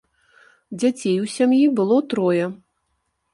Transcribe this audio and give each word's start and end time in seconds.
Дзяцей 0.79 1.17
у 1.25 1.29
сям'і 1.33 1.59
было 1.81 2.01
трое. 2.15 2.45